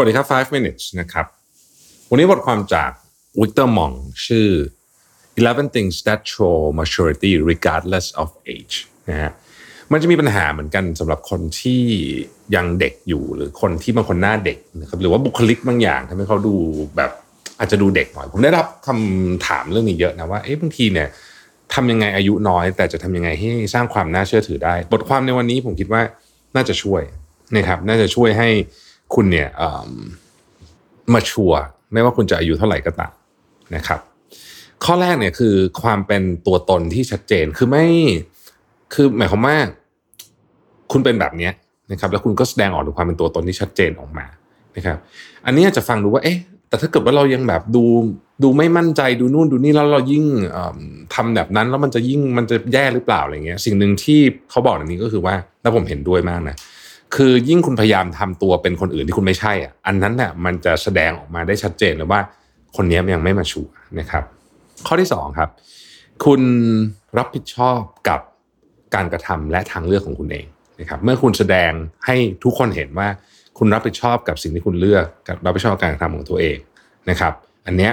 [0.00, 1.26] สวัสดีครับ 5 minutes นะครับ
[2.10, 2.90] วันนี้บทความจาก
[3.40, 3.92] วิกเตอร์มอง
[4.26, 4.48] ชื่อ
[5.36, 8.76] 11 things that show maturity regardless of age
[9.10, 9.32] นะฮะ
[9.92, 11.82] มันจะมีปัญหาเหมือนกันสำหรับคนที่
[12.54, 16.54] ยังเด็กอยู่หรือคนที่บางคนหน้าเด็กนะครับหรือว่าบุคลิกบางอย่างทำให้เขาดู
[16.96, 17.10] แบบ
[17.58, 21.08] อาจจะดูเด็กหน่อย ผมได้รับคำถามเรื่องนี้เยอะนะว่าเอ๊ะบางทีเนี่ย
[21.74, 26.02] ทำยังไงอายุน้อย แต่จะทำยังไงให้สร้างความน่าเชื่อถือได้ บทความในวันนี้ผมคิดว่า
[26.56, 27.02] น่าจะช่วย
[27.56, 28.48] นะครับน่าจะช่วยให้
[29.14, 29.48] คุณเนี่ย
[31.14, 31.60] มาชัวร์
[31.92, 33.12] ไม่ว่าคุณจะอายุเท่าไหร่ก็ตาม
[33.76, 34.00] นะครับ
[34.84, 37.86] ข้อแรกเนี่ยคือความเป็นตัวตนที่ชัดเจนคือไม่
[38.94, 39.56] คือหมายความว่า
[40.92, 41.52] คุณเป็นแบบเนี้ย
[41.92, 44.26] นะครับ แล้วคุณก็แสดงออกถึงความเป็นตัวตนที่ชัดเจนออกมา
[44.76, 44.98] นะครับ
[45.46, 47.84] อันนี้จะฟังดูว่าเอ๊ะแต่ถ้าเกิดว่าเรายังแบบดู
[48.42, 50.24] ดูไม่มั่นใจดูนู่นดูนี่แล้วเรายิ่ง
[51.14, 54.20] ทำแบบนั้นแล้วมันจะยิ่งมันจะแย่หรือเปล่าอะไรเงี้ย สิ่งหนึ่งที่
[54.50, 56.56] เขาบอกอย่างนี้ก็คือว่าแล้วผมเห็นด้วยมากนะ
[57.14, 62.20] คือยิ่งคุณพยายามทำตัวเป็นคนอื่นที่คุณไม่ใช่อะอันนั้นเนี่ยมันจะแสดงออกมาได้ชัดเจนเลยว่า
[62.76, 63.62] คนนี้ยังไม่มาชู
[63.98, 64.24] นะครับ
[64.86, 65.50] ข้อที่สองครับ
[66.24, 66.40] คุณ
[67.18, 68.20] รับผิดชอบกับ
[68.94, 70.46] การกระทำและทางเลือกของคุณเอง
[70.80, 71.72] นะครับเมื่อคุณแสดง
[72.06, 73.08] ให้ทุกคนเห็นว่า
[73.58, 75.04] คุณรับผิดชอบกับสิ่งที่คุณเลือก
[75.44, 76.56] รับผิดชอบการกระทำของตัวเอง
[77.10, 77.32] นะครับ
[77.66, 77.92] อันเนี้ย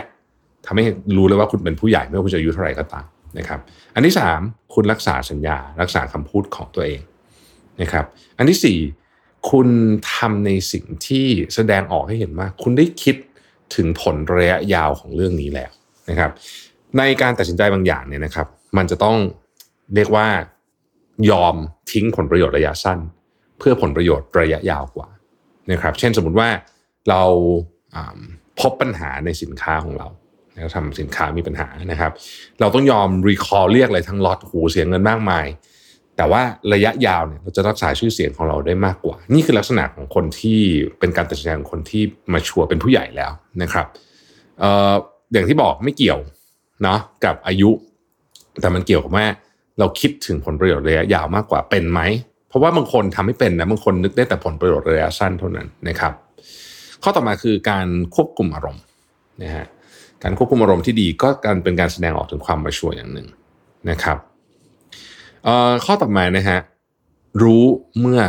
[0.66, 0.86] ทำให้
[1.18, 3.06] รู้เลยว่าคุณเป็นผู้ใหญ่ไม่ว่าคุณจะอายุเท่าไหร่ก็ตาม
[3.38, 3.60] นะครับ
[3.96, 4.40] อันที่สาม
[4.74, 7.02] คุณรักษาสัญญา รักษาคำพูดของตัวเอง
[7.82, 8.06] นะครับ
[8.38, 8.78] อันที่สี่
[9.50, 9.70] คุณ
[10.14, 11.26] ทำในสิ่งที่
[11.56, 13.16] แสดงออกให้เห็นว่าคุณได้คิด
[13.76, 15.72] ถึงผลระยะยาวของเรื่องนี้แล้ว
[16.10, 16.32] นะครับ
[16.98, 18.48] ในการตัดสินใจบางอย่างเนี่ยนะครับ
[18.78, 19.18] มันจะต้อง
[19.96, 20.28] เรียกว่า
[21.32, 21.56] ยอม
[21.92, 23.00] ทิ้งผลประโยชน์ระยะสั้น
[23.60, 25.08] เพื่อผลประโยชน์ระยะยาวกว่า
[25.72, 26.50] นะครับ เช่นสมมุติว่า
[27.10, 27.24] เรา
[28.60, 30.08] พบปัญหาในสินค้าของเรา
[30.62, 32.12] เราทำสินค้ามีปัญหานะครับ
[32.60, 35.46] เราต้องยอมรีคอร์เรียกอะไรทั้งล็อตหูเสียเงินมากมาย
[36.18, 36.42] แต่ว่า
[36.74, 40.60] ระยะยาวเนี่ยเราจะรักษาชื่อเสียงของเราได้มากกว่า นี่คือลักษณะของคนที่
[41.00, 42.04] เป็นการตัดสินใจของคนที่
[42.34, 43.32] มาชัวร์เป็นผู้ใหญ่แล้ว
[43.62, 43.88] นะครับ
[44.60, 44.94] เอ่อ
[45.34, 46.20] อย่างที่บอกไม่เกี่ยว
[46.84, 47.70] เนาะกับอายุ
[48.62, 49.26] แต่มันเกี่ยวกับว่า
[49.80, 52.02] เราคิดถึงผลประโยชน์ระยะยาวมากกว่าเป็นไหม
[52.50, 56.14] เพราะว่าบางคนทำไม่เป็นนะบางคนนึกได้แต่ผลประโยชน์ระยะสั้นเท่านั้นนะครับ
[57.04, 58.84] ข้อต่อมาคือการควบคุมอารมณ์
[59.44, 59.66] นะฮะ
[60.24, 63.28] การควบคุมอารมณ์ที่ดีก็การเป็นการแสดงออกถึงความมาชัวร์อย่างหนึ่ง
[63.90, 64.18] นะครับ
[65.46, 66.60] เอ่อข้อต่อมานะฮะ
[67.42, 67.64] รู้
[68.00, 68.22] เมื่อ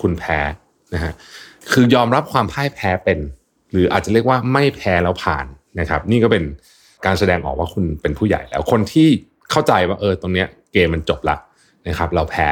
[0.00, 0.38] คุณแพ้
[0.94, 1.12] นะฮะ
[1.72, 3.18] คือยอมรับความพ่ายแพ้เป็น
[3.70, 5.46] หรืออาจจะเรียกว่าไม่แพ้แล้วผ่าน
[5.80, 6.44] นะครับ นี่ก็เป็น
[7.06, 9.08] การแสดงออกว่าคุณเป็นผู้ใหญ่แล้ว คนที่
[9.50, 11.36] เข้าใจว่าเออตรงเนี้ยเกมมันจบละ
[11.88, 12.48] นะครับ เราแพ้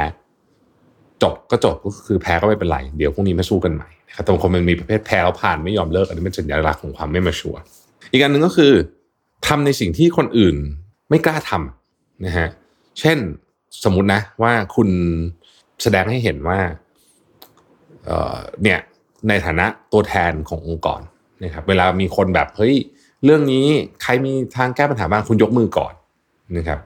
[1.22, 7.60] จบก็จบก็คือแพ้ก็ไม่เป็นไร เดี๋ยวพรุ่งนี้มาสู้กันใหม่นะครับตรงคนมันมีประเภทแพ้แล้วผ่านไม่ยอมเลิกอันนี้เป็นสัญลักษณ์ของความไม่มาชัวร์
[8.12, 8.72] อีกอันหนึ่งก็คือ
[9.46, 10.56] ทำในสิ่งที่คนอื่น
[11.08, 12.48] ไม่กล้าทำนะฮะ
[13.00, 13.18] เช่น
[13.84, 14.88] สมมตินะว่าคุณ
[15.82, 16.58] แสดงให้เห็นว่า
[18.06, 18.78] เเนี่ย
[19.28, 21.00] ในฐานะตัวแทนขององค์กร
[21.44, 22.74] นะครับเวลามีคนแบบเฮ้ย
[23.24, 23.66] เรื่องนี้
[24.02, 25.92] ใครมีทางแก้ปัญหาบ้างคุณยกมือก่อน
[26.56, 26.78] นะครับ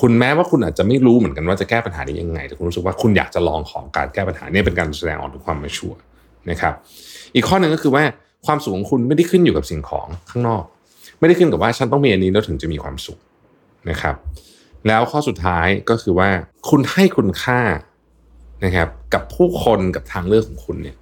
[0.00, 5.94] คุณแม้ว่าคุณอาจจะไม่รู้เหมือนกันว่าจะแก้ปัญหานี้ยังไง แต่คุณรู้สึกว่าคุณอยากจะลองของการแก้ปัญหานี่เป็นการแสดงออกถึงความไม่ชัว
[6.50, 6.74] นะครับ
[7.34, 8.04] อีกข้อหนึ่งก็คือว่า
[8.46, 10.62] ความสุขของคุณไม่ได้ขึ้นอยู่กับสิ่งของข้างนอก
[11.18, 13.18] ไม่ได้ขึ้นกับว่าฉันต้องมีอันนี้แล้วถึงจะมีความสุข
[13.90, 14.14] นะครับ
[14.86, 16.28] แล้วข้อสุดท้ายก็คือว่า
[16.68, 17.60] คุณให้คุณค่า
[18.64, 20.96] นะครับกับผู้คนกับทางเลือกของคุณเนี่ย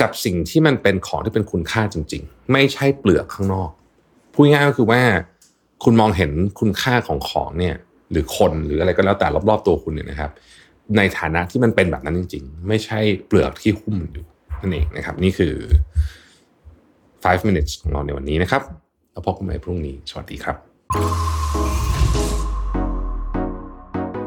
[0.00, 3.70] กับสิ่งที่มันเป็นของที่เป็นคุณค่าจริง ๆ ไม่ใช่เปลือกข้างนอก
[4.32, 5.00] พูดง่ายก็คือว่า
[5.84, 6.30] คุณมองเห็น
[6.60, 7.74] คุณค่าของของเนี่ย
[8.10, 10.30] หรือคนหรืออะไรก็แล้วแต่รอบๆตัวคุณเนี่ยนะครับ
[10.96, 14.24] ในฐานะที่มันเป็นแบบนั้นจริง ๆ ไม่ใช่เปลือกที่หุ้มอยู่
[14.60, 15.54] นั่นเองนะครับ นี่คือ
[16.74, 18.62] 5 minutes ของเราในวันนี้นะครับ
[19.12, 21.33] แล้วพบกันใหม่พรุ่งนี้ สวัสดีครับ